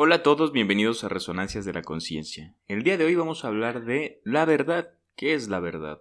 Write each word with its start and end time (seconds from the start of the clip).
Hola 0.00 0.14
a 0.14 0.22
todos, 0.22 0.52
bienvenidos 0.52 1.02
a 1.02 1.08
Resonancias 1.08 1.64
de 1.64 1.72
la 1.72 1.82
Conciencia. 1.82 2.54
El 2.68 2.84
día 2.84 2.96
de 2.96 3.04
hoy 3.04 3.16
vamos 3.16 3.44
a 3.44 3.48
hablar 3.48 3.84
de 3.84 4.20
la 4.22 4.44
verdad. 4.44 4.94
¿Qué 5.16 5.34
es 5.34 5.48
la 5.48 5.58
verdad? 5.58 6.00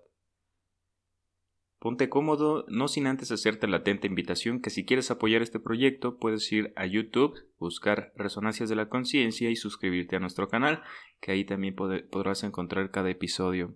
Ponte 1.79 2.07
cómodo, 2.07 2.63
no 2.68 2.89
sin 2.89 3.07
antes 3.07 3.31
hacerte 3.31 3.68
la 3.68 3.78
atenta 3.78 4.05
invitación 4.05 4.62
que 4.62 4.70
si 4.70 4.86
quieres 4.86 5.10
apoyar 5.10 5.41
este 5.41 5.60
proyecto 5.60 6.20
puedes 6.20 6.52
ir 6.52 6.74
a 6.76 6.86
YouTube, 6.86 7.44
buscar 7.58 8.13
Resonancias 8.15 8.70
de 8.70 8.76
la 8.76 8.88
Conciencia 8.88 9.49
y 9.49 9.56
suscribirte 9.56 10.16
a 10.16 10.20
nuestro 10.20 10.48
canal, 10.48 10.84
que 11.20 11.32
ahí 11.32 11.44
también 11.44 11.74
podrás 11.74 12.44
encontrar 12.44 12.92
cada 12.92 13.10
episodio 13.10 13.74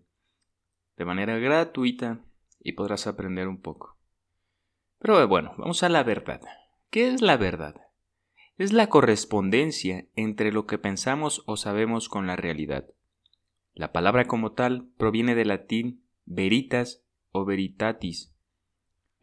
de 0.98 1.06
manera 1.06 1.40
gratuita 1.40 2.20
y 2.60 2.74
podrás 2.74 3.08
aprender 3.08 3.48
un 3.48 3.60
poco. 3.60 3.98
Pero 5.00 5.28
bueno, 5.28 5.56
vamos 5.58 5.82
a 5.82 5.90
la 5.90 6.04
verdad. 6.04 6.42
¿Qué 6.92 7.08
es 7.08 7.24
la 7.24 7.38
verdad? 7.38 7.88
Es 8.62 8.74
la 8.74 8.90
correspondencia 8.90 10.06
entre 10.16 10.52
lo 10.52 10.68
que 10.68 10.78
pensamos 10.78 11.42
o 11.48 11.58
sabemos 11.58 12.10
con 12.10 12.28
la 12.28 12.36
realidad. 12.36 12.86
La 13.74 13.92
palabra 13.92 14.26
como 14.26 14.52
tal 14.52 14.88
proviene 14.98 15.34
del 15.34 15.48
latín 15.48 16.06
veritas 16.26 17.04
o 17.32 17.44
veritatis. 17.44 18.36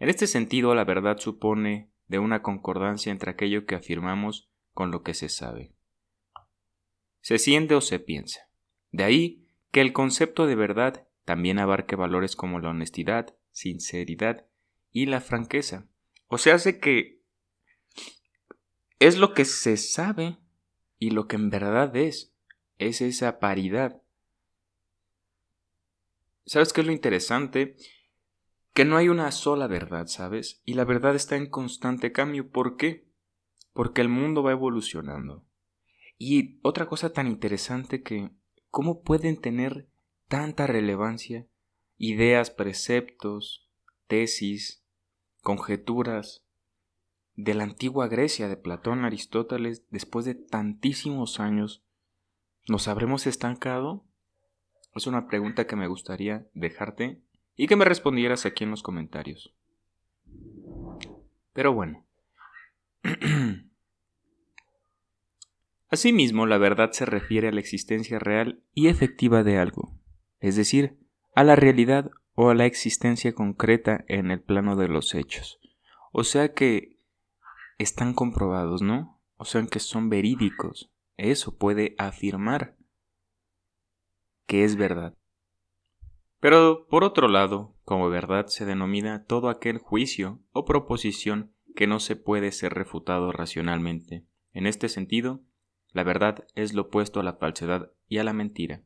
En 0.00 0.08
este 0.08 0.26
sentido, 0.26 0.74
la 0.74 0.82
verdad 0.82 1.18
supone 1.18 1.88
de 2.08 2.18
una 2.18 2.42
concordancia 2.42 3.12
entre 3.12 3.30
aquello 3.30 3.64
que 3.64 3.76
afirmamos 3.76 4.50
con 4.72 4.90
lo 4.90 5.04
que 5.04 5.14
se 5.14 5.28
sabe. 5.28 5.72
Se 7.20 7.38
siente 7.38 7.76
o 7.76 7.80
se 7.80 8.00
piensa. 8.00 8.50
De 8.90 9.04
ahí 9.04 9.46
que 9.70 9.82
el 9.82 9.92
concepto 9.92 10.48
de 10.48 10.56
verdad 10.56 11.06
también 11.24 11.60
abarque 11.60 11.94
valores 11.94 12.34
como 12.34 12.58
la 12.58 12.70
honestidad, 12.70 13.36
sinceridad 13.52 14.46
y 14.90 15.06
la 15.06 15.20
franqueza. 15.20 15.86
O 16.26 16.38
sea, 16.38 16.56
hace 16.56 16.80
que 16.80 17.17
es 18.98 19.18
lo 19.18 19.34
que 19.34 19.44
se 19.44 19.76
sabe 19.76 20.38
y 20.98 21.10
lo 21.10 21.26
que 21.28 21.36
en 21.36 21.50
verdad 21.50 21.94
es. 21.96 22.34
Es 22.78 23.00
esa 23.00 23.38
paridad. 23.38 24.02
¿Sabes 26.46 26.72
qué 26.72 26.80
es 26.80 26.86
lo 26.86 26.92
interesante? 26.92 27.76
Que 28.72 28.84
no 28.84 28.96
hay 28.96 29.08
una 29.08 29.30
sola 29.32 29.66
verdad, 29.66 30.06
¿sabes? 30.06 30.62
Y 30.64 30.74
la 30.74 30.84
verdad 30.84 31.14
está 31.14 31.36
en 31.36 31.50
constante 31.50 32.12
cambio. 32.12 32.50
¿Por 32.50 32.76
qué? 32.76 33.08
Porque 33.72 34.00
el 34.00 34.08
mundo 34.08 34.42
va 34.42 34.52
evolucionando. 34.52 35.44
Y 36.16 36.58
otra 36.62 36.86
cosa 36.86 37.12
tan 37.12 37.26
interesante 37.26 38.02
que, 38.02 38.30
¿cómo 38.70 39.02
pueden 39.02 39.40
tener 39.40 39.88
tanta 40.28 40.66
relevancia 40.66 41.46
ideas, 41.98 42.50
preceptos, 42.50 43.68
tesis, 44.06 44.84
conjeturas 45.42 46.47
de 47.38 47.54
la 47.54 47.62
antigua 47.62 48.08
Grecia 48.08 48.48
de 48.48 48.56
Platón, 48.56 49.04
Aristóteles, 49.04 49.84
después 49.90 50.24
de 50.26 50.34
tantísimos 50.34 51.38
años, 51.38 51.84
¿nos 52.66 52.88
habremos 52.88 53.28
estancado? 53.28 54.04
Es 54.96 55.06
una 55.06 55.28
pregunta 55.28 55.68
que 55.68 55.76
me 55.76 55.86
gustaría 55.86 56.48
dejarte 56.52 57.22
y 57.54 57.68
que 57.68 57.76
me 57.76 57.84
respondieras 57.84 58.44
aquí 58.44 58.64
en 58.64 58.70
los 58.70 58.82
comentarios. 58.82 59.54
Pero 61.52 61.72
bueno. 61.72 62.04
Asimismo, 65.90 66.44
la 66.44 66.58
verdad 66.58 66.90
se 66.90 67.06
refiere 67.06 67.46
a 67.48 67.52
la 67.52 67.60
existencia 67.60 68.18
real 68.18 68.64
y 68.74 68.88
efectiva 68.88 69.44
de 69.44 69.58
algo, 69.58 69.96
es 70.40 70.56
decir, 70.56 70.98
a 71.36 71.44
la 71.44 71.54
realidad 71.54 72.10
o 72.34 72.50
a 72.50 72.56
la 72.56 72.66
existencia 72.66 73.32
concreta 73.32 74.04
en 74.08 74.32
el 74.32 74.40
plano 74.40 74.74
de 74.74 74.88
los 74.88 75.14
hechos. 75.14 75.60
O 76.10 76.24
sea 76.24 76.52
que 76.52 76.97
están 77.78 78.12
comprobados, 78.12 78.82
¿no? 78.82 79.20
O 79.36 79.44
sea 79.44 79.64
que 79.66 79.80
son 79.80 80.10
verídicos. 80.10 80.90
Eso 81.16 81.56
puede 81.56 81.94
afirmar 81.98 82.76
que 84.46 84.64
es 84.64 84.76
verdad. 84.76 85.16
Pero, 86.40 86.86
por 86.88 87.04
otro 87.04 87.28
lado, 87.28 87.76
como 87.84 88.08
verdad 88.08 88.46
se 88.46 88.64
denomina 88.64 89.24
todo 89.24 89.48
aquel 89.48 89.78
juicio 89.78 90.40
o 90.52 90.64
proposición 90.64 91.52
que 91.74 91.86
no 91.86 92.00
se 92.00 92.16
puede 92.16 92.52
ser 92.52 92.74
refutado 92.74 93.30
racionalmente. 93.32 94.24
En 94.52 94.66
este 94.66 94.88
sentido, 94.88 95.42
la 95.92 96.02
verdad 96.04 96.46
es 96.54 96.74
lo 96.74 96.82
opuesto 96.82 97.20
a 97.20 97.22
la 97.22 97.34
falsedad 97.34 97.92
y 98.08 98.18
a 98.18 98.24
la 98.24 98.32
mentira. 98.32 98.84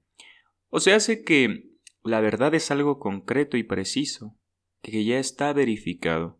O 0.68 0.80
se 0.80 0.94
hace 0.94 1.24
que 1.24 1.70
la 2.02 2.20
verdad 2.20 2.54
es 2.54 2.70
algo 2.70 2.98
concreto 2.98 3.56
y 3.56 3.62
preciso, 3.62 4.36
que 4.80 5.04
ya 5.04 5.18
está 5.18 5.52
verificado. 5.52 6.38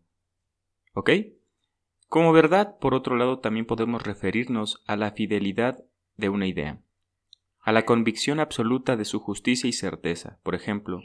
¿Ok? 0.93 1.11
Como 2.13 2.31
verdad, 2.31 2.77
por 2.77 2.93
otro 2.93 3.15
lado, 3.15 3.39
también 3.39 3.65
podemos 3.65 4.03
referirnos 4.03 4.83
a 4.85 4.95
la 4.95 5.13
fidelidad 5.13 5.83
de 6.15 6.29
una 6.29 6.45
idea, 6.45 6.79
a 7.59 7.71
la 7.71 7.85
convicción 7.85 8.39
absoluta 8.39 8.95
de 8.95 9.03
su 9.03 9.19
justicia 9.19 9.67
y 9.67 9.73
certeza. 9.73 10.37
Por 10.43 10.53
ejemplo, 10.53 11.01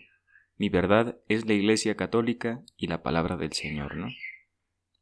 mi 0.58 0.68
verdad 0.68 1.16
es 1.26 1.46
la 1.46 1.54
Iglesia 1.54 1.96
Católica 1.96 2.62
y 2.76 2.88
la 2.88 3.02
palabra 3.02 3.38
del 3.38 3.54
Señor, 3.54 3.96
¿no? 3.96 4.08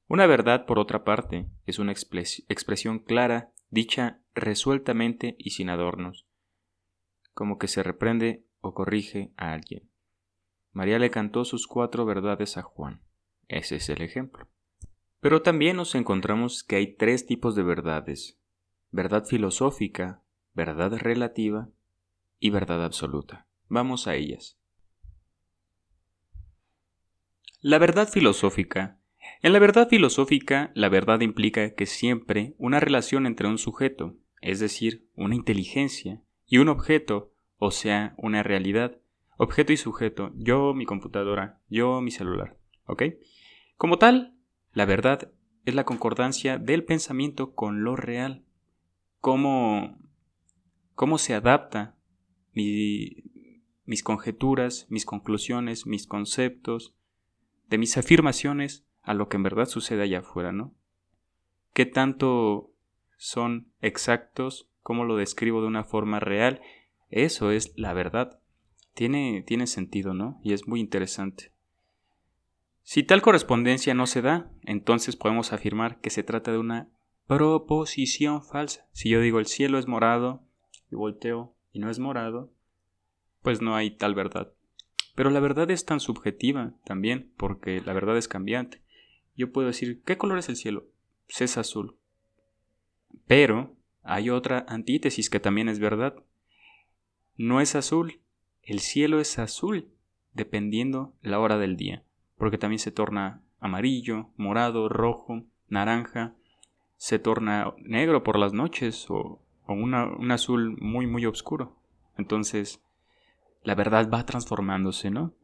Una 0.07 0.29
verdad, 0.29 0.65
por 0.65 0.79
otra 0.79 1.03
parte, 1.03 1.49
es 1.67 1.81
una 1.81 1.91
expresión 1.91 3.01
clara, 3.01 3.51
dicha 3.71 4.21
resueltamente 4.33 5.35
y 5.41 5.51
sin 5.51 5.71
adornos, 5.71 6.29
como 7.35 7.59
que 7.59 7.67
se 7.67 7.83
reprende 7.83 8.45
o 8.61 8.75
corrige 8.75 9.33
a 9.37 9.53
alguien. 9.53 9.91
María 10.71 11.01
le 11.01 11.11
cantó 11.11 11.45
sus 11.45 11.67
cuatro 11.67 12.07
verdades 12.07 12.59
a 12.59 12.63
Juan. 12.63 13.03
Ese 13.49 13.75
es 13.75 13.89
el 13.89 14.03
ejemplo. 14.03 14.47
Pero 15.21 15.43
también 15.43 15.77
nos 15.77 15.95
encontramos 15.95 16.63
que 16.63 16.77
hay 16.77 16.95
tres 16.95 17.27
tipos 17.27 17.55
de 17.55 17.63
verdades. 17.63 18.39
Verdad 18.91 19.25
filosófica, 19.25 20.23
verdad 20.55 20.97
relativa 20.99 21.69
y 22.39 22.51
verdad 22.51 22.85
absoluta. 22.85 23.47
Vamos 23.69 24.07
a 24.07 24.15
ellas. 24.15 24.59
La 27.61 27.79
verdad 27.79 28.09
filosófica. 28.09 29.01
En 29.43 29.53
la 29.53 29.59
verdad 29.59 29.89
filosófica, 29.89 30.71
la 30.75 30.89
verdad 30.89 31.21
implica 31.21 31.75
que 31.75 31.87
siempre 31.87 32.55
una 32.59 32.79
relación 32.79 33.27
entre 33.27 33.49
un 33.49 33.59
sujeto, 33.59 34.17
es 34.41 34.61
decir, 34.61 35.09
una 35.17 35.35
inteligencia, 35.35 36.23
y 36.47 36.59
un 36.59 36.69
objeto, 36.69 37.33
o 37.59 37.71
sea, 37.71 38.15
una 38.19 38.43
realidad, 38.43 38.99
objeto 39.37 39.73
y 39.73 39.77
sujeto, 39.77 40.33
yo 40.37 40.75
mi 40.75 40.87
computadora, 40.87 41.61
yo 41.69 42.01
mi 42.01 42.11
celular, 42.11 42.57
¿ok? 42.87 43.03
Como 43.77 43.99
tal, 43.99 44.36
la 44.77 44.85
verdad 44.85 45.33
es 45.65 45.75
la 45.75 45.85
concordancia 45.85 46.59
del 46.59 46.85
pensamiento 46.85 47.55
con 47.55 47.83
lo 47.83 47.97
real, 47.97 48.45
cómo, 49.23 49.99
cómo 50.95 51.17
se 51.17 51.33
adapta 51.33 51.97
mis 52.53 54.03
conjeturas, 54.05 54.87
mis 54.91 55.07
conclusiones, 55.07 55.87
mis 55.87 56.07
conceptos, 56.07 56.95
de 57.71 57.79
mis 57.79 57.97
afirmaciones 57.97 58.87
a 59.01 59.15
lo 59.15 59.31
que 59.31 59.39
en 59.39 59.45
verdad 59.45 59.65
sucede 59.65 60.03
allá 60.03 60.19
afuera, 60.19 60.53
¿no? 60.53 60.75
¿Qué 61.73 61.87
tanto 61.87 62.75
son 63.17 63.73
exactos 63.81 64.69
cómo 64.83 65.07
lo 65.07 65.17
describo 65.17 65.63
de 65.63 65.69
una 65.69 65.85
forma 65.85 66.21
real, 66.21 66.61
eso 67.09 67.51
es 67.51 67.73
la 67.77 67.95
verdad. 67.95 68.41
Tiene, 68.93 69.43
tiene 69.47 69.67
sentido, 69.67 70.13
¿no? 70.13 70.39
Y 70.45 70.53
es 70.53 70.69
muy 70.69 70.81
interesante. 70.81 71.56
Si 72.89 73.03
tal 73.03 73.21
correspondencia 73.21 73.95
no 73.95 74.07
se 74.07 74.23
da, 74.23 74.49
entonces 74.63 75.17
podemos 75.17 75.53
afirmar 75.53 76.01
que 76.01 76.09
se 76.09 76.23
trata 76.23 76.53
de 76.53 76.59
una 76.59 76.89
proposición 77.27 78.45
falsa. 78.45 78.87
Si 78.93 79.09
yo 79.09 79.21
digo 79.21 79.41
el 79.41 79.47
cielo 79.47 79.81
es 79.81 79.89
morado 79.89 80.45
y 80.89 80.95
volteo 80.95 81.53
y 81.73 81.81
no 81.81 81.91
es 81.91 81.99
morado, 81.99 82.53
pues 83.43 83.61
no 83.61 83.75
hay 83.75 83.91
tal 83.91 84.15
verdad. 84.15 84.53
Pero 85.17 85.31
la 85.31 85.41
verdad 85.41 85.69
es 85.73 85.85
tan 85.85 85.99
subjetiva 85.99 86.75
también, 86.85 87.33
porque 87.37 87.81
la 87.81 87.93
verdad 87.93 88.17
es 88.17 88.29
cambiante. 88.29 88.83
Yo 89.35 89.51
puedo 89.51 89.67
decir, 89.67 90.01
¿qué 90.05 90.17
color 90.17 90.39
es 90.39 90.49
el 90.49 90.55
cielo? 90.55 90.87
Pues 91.27 91.41
es 91.41 91.59
azul. 91.59 91.97
Pero 93.27 93.75
hay 94.05 94.31
otra 94.31 94.65
antítesis 94.69 95.29
que 95.29 95.41
también 95.41 95.69
es 95.69 95.81
verdad. 95.81 96.15
No 97.37 97.61
es 97.61 97.75
azul, 97.75 98.21
el 98.63 98.79
cielo 98.79 99.19
es 99.19 99.41
azul, 99.41 99.89
dependiendo 100.35 101.17
la 101.21 101.41
hora 101.41 101.59
del 101.59 101.77
día, 101.77 102.05
porque 102.39 102.59
también 102.59 102.79
se 102.79 102.91
torna 102.91 103.43
amarillo, 103.61 104.31
morado, 104.37 104.89
rojo, 104.89 105.45
naranja, 105.69 106.35
se 106.97 107.19
torna 107.19 107.75
negro 107.79 108.23
por 108.23 108.39
las 108.39 108.53
noches 108.53 109.07
o, 109.09 109.41
un 109.69 110.31
azul 110.31 110.77
muy 110.81 111.07
muy 111.07 111.27
oscuro. 111.27 111.77
Entonces, 112.17 112.81
la 113.65 113.75
verdad 113.75 114.09
va 114.09 114.25
transformándose, 114.25 115.11
¿no? 115.11 115.35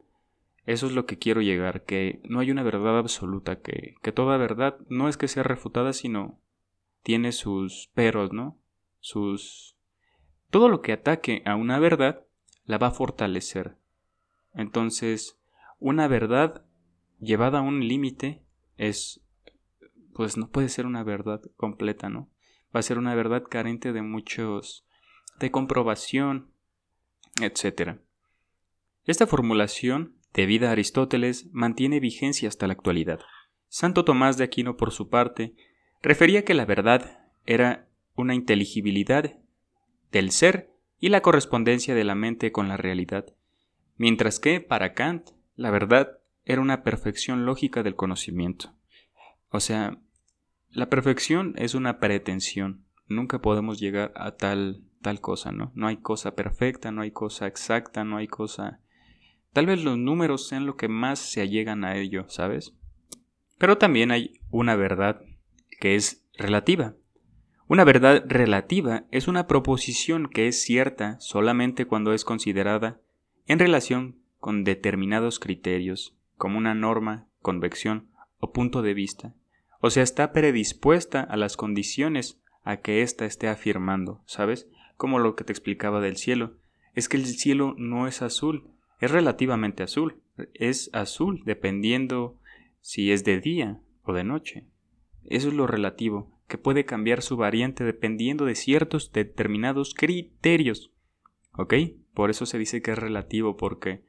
Eso 0.65 0.87
es 0.87 0.93
lo 0.93 1.05
que 1.05 1.19
quiero 1.19 1.41
llegar, 1.41 1.83
que 1.83 2.21
no 2.23 2.39
hay 2.39 2.49
una 2.49 2.63
verdad 2.63 2.97
absoluta, 2.97 3.59
que, 3.59 3.95
que 4.01 4.13
toda 4.13 4.37
verdad 4.37 4.77
no 4.87 5.09
es 5.09 5.17
que 5.17 5.27
sea 5.27 5.43
refutada, 5.43 5.91
sino 5.91 6.39
tiene 7.03 7.33
sus 7.33 7.89
peros, 7.93 8.31
¿no? 8.31 8.57
Sus... 9.01 9.75
Todo 10.49 10.69
lo 10.69 10.81
que 10.81 10.93
ataque 10.93 11.43
a 11.45 11.55
una 11.55 11.79
verdad 11.79 12.23
la 12.65 12.77
va 12.77 12.87
a 12.87 12.91
fortalecer. 12.91 13.75
Entonces, 14.53 15.37
una 15.79 16.07
verdad 16.07 16.63
llevada 17.23 17.59
a 17.59 17.61
un 17.61 17.87
límite 17.87 18.43
es... 18.77 19.21
pues 20.13 20.37
no 20.37 20.49
puede 20.49 20.69
ser 20.69 20.85
una 20.85 21.03
verdad 21.03 21.41
completa, 21.57 22.09
¿no? 22.09 22.29
va 22.75 22.79
a 22.79 22.83
ser 22.83 22.97
una 22.97 23.15
verdad 23.15 23.43
carente 23.47 23.93
de 23.93 24.01
muchos 24.01 24.85
de 25.39 25.51
comprobación, 25.51 26.51
etc. 27.41 27.97
Esta 29.05 29.27
formulación, 29.27 30.15
debida 30.33 30.69
a 30.69 30.71
Aristóteles, 30.71 31.49
mantiene 31.51 31.99
vigencia 31.99 32.49
hasta 32.49 32.67
la 32.67 32.73
actualidad. 32.73 33.19
Santo 33.67 34.05
Tomás 34.05 34.37
de 34.37 34.43
Aquino, 34.43 34.77
por 34.77 34.91
su 34.91 35.09
parte, 35.09 35.55
refería 36.01 36.45
que 36.45 36.53
la 36.53 36.65
verdad 36.65 37.29
era 37.45 37.87
una 38.15 38.35
inteligibilidad 38.35 39.39
del 40.11 40.31
ser 40.31 40.71
y 40.99 41.09
la 41.09 41.21
correspondencia 41.21 41.95
de 41.95 42.03
la 42.03 42.15
mente 42.15 42.51
con 42.51 42.67
la 42.67 42.77
realidad, 42.77 43.25
mientras 43.97 44.39
que, 44.39 44.61
para 44.61 44.93
Kant, 44.93 45.31
la 45.55 45.71
verdad 45.71 46.19
era 46.45 46.61
una 46.61 46.83
perfección 46.83 47.45
lógica 47.45 47.83
del 47.83 47.95
conocimiento. 47.95 48.73
O 49.49 49.59
sea, 49.59 49.97
la 50.69 50.89
perfección 50.89 51.53
es 51.57 51.75
una 51.75 51.99
pretensión. 51.99 52.85
Nunca 53.07 53.41
podemos 53.41 53.79
llegar 53.79 54.11
a 54.15 54.35
tal 54.35 54.83
tal 55.03 55.21
cosa, 55.21 55.51
¿no? 55.51 55.71
No 55.75 55.85
hay 55.85 55.97
cosa 55.97 56.33
perfecta, 56.33 56.91
no 56.91 57.03
hay 57.03 57.11
cosa 57.11 57.45
exacta, 57.45 58.03
no 58.03 58.17
hay 58.17 58.27
cosa... 58.27 58.79
Tal 59.51 59.67
vez 59.67 59.83
los 59.83 59.99
números 59.99 60.47
sean 60.47 60.65
lo 60.65 60.77
que 60.77 60.87
más 60.87 61.19
se 61.19 61.41
allegan 61.41 61.83
a 61.83 61.95
ello, 61.95 62.25
¿sabes? 62.27 62.73
Pero 63.59 63.77
también 63.77 64.09
hay 64.09 64.39
una 64.49 64.75
verdad 64.75 65.21
que 65.79 65.95
es 65.95 66.25
relativa. 66.35 66.95
Una 67.67 67.83
verdad 67.83 68.23
relativa 68.25 69.05
es 69.11 69.27
una 69.27 69.45
proposición 69.45 70.27
que 70.27 70.47
es 70.47 70.63
cierta 70.63 71.19
solamente 71.19 71.85
cuando 71.85 72.13
es 72.13 72.25
considerada 72.25 72.99
en 73.45 73.59
relación 73.59 74.17
con 74.39 74.63
determinados 74.63 75.39
criterios, 75.39 76.17
como 76.37 76.57
una 76.57 76.73
norma, 76.73 77.27
convección 77.41 78.09
o 78.39 78.51
punto 78.51 78.81
de 78.81 78.93
vista, 78.93 79.33
o 79.79 79.89
sea, 79.89 80.03
está 80.03 80.31
predispuesta 80.31 81.21
a 81.21 81.35
las 81.35 81.57
condiciones 81.57 82.41
a 82.63 82.77
que 82.77 83.01
ésta 83.01 83.25
esté 83.25 83.49
afirmando, 83.49 84.21
¿sabes? 84.25 84.69
Como 84.95 85.19
lo 85.19 85.35
que 85.35 85.43
te 85.43 85.51
explicaba 85.51 85.99
del 85.99 86.15
cielo. 86.15 86.55
Es 86.93 87.09
que 87.09 87.17
el 87.17 87.25
cielo 87.25 87.75
no 87.77 88.07
es 88.07 88.21
azul, 88.21 88.69
es 89.01 89.11
relativamente 89.11 89.83
azul. 89.83 90.21
Es 90.53 90.89
azul 90.93 91.41
dependiendo 91.45 92.39
si 92.79 93.11
es 93.11 93.25
de 93.25 93.41
día 93.41 93.81
o 94.03 94.13
de 94.13 94.23
noche. 94.23 94.65
Eso 95.25 95.49
es 95.49 95.53
lo 95.53 95.67
relativo, 95.67 96.31
que 96.47 96.57
puede 96.57 96.85
cambiar 96.85 97.21
su 97.21 97.35
variante 97.35 97.83
dependiendo 97.83 98.45
de 98.45 98.55
ciertos 98.55 99.11
determinados 99.11 99.93
criterios. 99.93 100.93
¿Ok? 101.57 101.73
Por 102.13 102.29
eso 102.29 102.45
se 102.45 102.57
dice 102.57 102.81
que 102.81 102.91
es 102.91 102.97
relativo, 102.97 103.57
porque, 103.57 104.05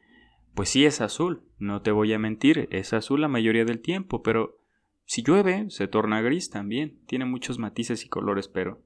pues 0.54 0.68
sí 0.68 0.84
es 0.84 1.00
azul, 1.00 1.42
no 1.58 1.82
te 1.82 1.90
voy 1.90 2.12
a 2.12 2.18
mentir, 2.18 2.68
es 2.70 2.92
azul 2.92 3.20
la 3.20 3.28
mayoría 3.28 3.64
del 3.64 3.80
tiempo, 3.80 4.22
pero 4.22 4.58
si 5.06 5.22
llueve, 5.22 5.66
se 5.70 5.88
torna 5.88 6.22
gris 6.22 6.50
también. 6.50 6.98
Tiene 7.06 7.24
muchos 7.24 7.58
matices 7.58 8.04
y 8.04 8.08
colores, 8.08 8.48
pero 8.48 8.80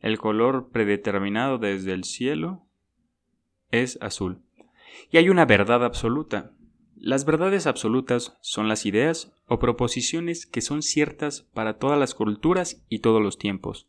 el 0.00 0.18
color 0.18 0.70
predeterminado 0.70 1.58
desde 1.58 1.92
el 1.92 2.04
cielo 2.04 2.66
es 3.70 3.98
azul. 4.00 4.40
Y 5.10 5.18
hay 5.18 5.28
una 5.28 5.44
verdad 5.44 5.84
absoluta. 5.84 6.52
Las 6.96 7.24
verdades 7.24 7.66
absolutas 7.66 8.36
son 8.40 8.68
las 8.68 8.84
ideas 8.84 9.32
o 9.46 9.58
proposiciones 9.58 10.46
que 10.46 10.60
son 10.60 10.82
ciertas 10.82 11.42
para 11.54 11.78
todas 11.78 11.98
las 11.98 12.14
culturas 12.14 12.84
y 12.88 12.98
todos 12.98 13.22
los 13.22 13.38
tiempos. 13.38 13.88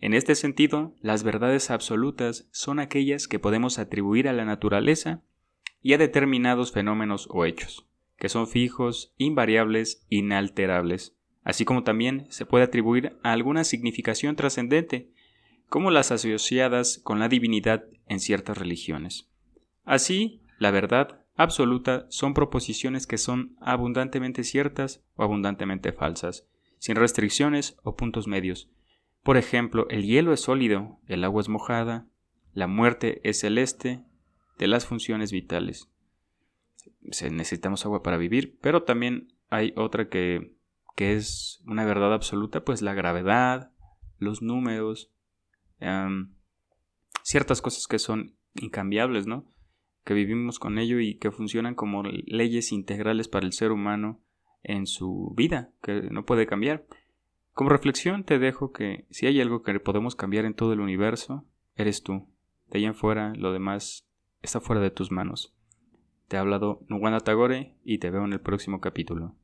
En 0.00 0.12
este 0.12 0.34
sentido, 0.34 0.94
las 1.00 1.22
verdades 1.22 1.70
absolutas 1.70 2.48
son 2.50 2.80
aquellas 2.80 3.28
que 3.28 3.38
podemos 3.38 3.78
atribuir 3.78 4.28
a 4.28 4.34
la 4.34 4.44
naturaleza 4.44 5.22
y 5.84 5.92
a 5.92 5.98
determinados 5.98 6.72
fenómenos 6.72 7.28
o 7.30 7.44
hechos 7.44 7.86
que 8.24 8.28
son 8.30 8.46
fijos, 8.46 9.12
invariables, 9.18 10.06
inalterables, 10.08 11.14
así 11.42 11.66
como 11.66 11.82
también 11.82 12.26
se 12.30 12.46
puede 12.46 12.64
atribuir 12.64 13.18
a 13.22 13.32
alguna 13.32 13.64
significación 13.64 14.34
trascendente, 14.34 15.10
como 15.68 15.90
las 15.90 16.10
asociadas 16.10 17.00
con 17.04 17.18
la 17.18 17.28
divinidad 17.28 17.84
en 18.06 18.20
ciertas 18.20 18.56
religiones. 18.56 19.28
Así, 19.84 20.40
la 20.58 20.70
verdad 20.70 21.20
absoluta 21.36 22.06
son 22.08 22.32
proposiciones 22.32 23.06
que 23.06 23.18
son 23.18 23.56
abundantemente 23.60 24.44
ciertas 24.44 25.04
o 25.16 25.22
abundantemente 25.24 25.92
falsas, 25.92 26.46
sin 26.78 26.96
restricciones 26.96 27.76
o 27.82 27.96
puntos 27.96 28.26
medios. 28.26 28.70
Por 29.22 29.36
ejemplo, 29.36 29.86
el 29.90 30.04
hielo 30.04 30.32
es 30.32 30.40
sólido, 30.40 30.98
el 31.08 31.24
agua 31.24 31.42
es 31.42 31.48
mojada, 31.48 32.06
la 32.52 32.68
muerte 32.68 33.20
es 33.28 33.40
celeste, 33.40 34.00
de 34.58 34.66
las 34.68 34.86
funciones 34.86 35.32
vitales 35.32 35.88
necesitamos 37.30 37.84
agua 37.84 38.02
para 38.02 38.16
vivir, 38.16 38.58
pero 38.60 38.82
también 38.82 39.32
hay 39.50 39.72
otra 39.76 40.08
que, 40.08 40.54
que 40.96 41.14
es 41.14 41.62
una 41.66 41.84
verdad 41.84 42.12
absoluta, 42.12 42.64
pues 42.64 42.82
la 42.82 42.94
gravedad, 42.94 43.70
los 44.18 44.42
números, 44.42 45.12
em, 45.80 46.34
ciertas 47.22 47.60
cosas 47.60 47.86
que 47.86 47.98
son 47.98 48.36
incambiables, 48.54 49.26
¿no? 49.26 49.46
Que 50.04 50.14
vivimos 50.14 50.58
con 50.58 50.78
ello 50.78 51.00
y 51.00 51.16
que 51.16 51.30
funcionan 51.30 51.74
como 51.74 52.02
leyes 52.02 52.72
integrales 52.72 53.28
para 53.28 53.46
el 53.46 53.52
ser 53.52 53.72
humano 53.72 54.20
en 54.62 54.86
su 54.86 55.32
vida, 55.36 55.70
que 55.82 56.02
no 56.10 56.24
puede 56.24 56.46
cambiar. 56.46 56.86
Como 57.52 57.70
reflexión 57.70 58.24
te 58.24 58.38
dejo 58.38 58.72
que 58.72 59.06
si 59.10 59.26
hay 59.26 59.40
algo 59.40 59.62
que 59.62 59.78
podemos 59.78 60.16
cambiar 60.16 60.44
en 60.44 60.54
todo 60.54 60.72
el 60.72 60.80
universo, 60.80 61.44
eres 61.76 62.02
tú. 62.02 62.28
De 62.66 62.78
ahí 62.78 62.84
en 62.84 62.94
fuera, 62.94 63.32
lo 63.36 63.52
demás 63.52 64.06
está 64.44 64.60
fuera 64.60 64.80
de 64.80 64.90
tus 64.90 65.10
manos. 65.10 65.54
Te 66.28 66.36
ha 66.36 66.40
hablado 66.40 66.80
Nuwana 66.88 67.20
Tagore 67.20 67.74
y 67.84 67.98
te 67.98 68.10
veo 68.10 68.24
en 68.24 68.32
el 68.32 68.40
próximo 68.40 68.80
capítulo. 68.80 69.34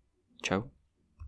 Chao. 0.42 0.70